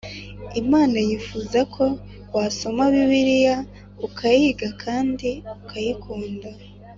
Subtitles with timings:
[0.61, 1.85] Imana yifuza ko
[2.35, 3.55] wasoma Bibiliya
[4.07, 6.49] ukayiga kandi ukayikunda